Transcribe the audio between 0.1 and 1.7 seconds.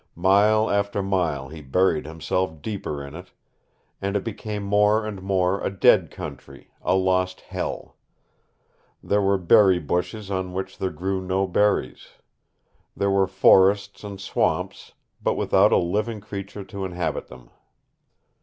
Mile after mile he